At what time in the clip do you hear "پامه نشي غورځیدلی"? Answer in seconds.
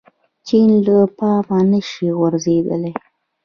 1.17-2.93